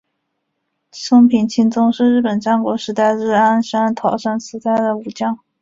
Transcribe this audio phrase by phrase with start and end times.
[0.91, 5.37] 松平清宗是日本战国时代至安土桃山时代的武将。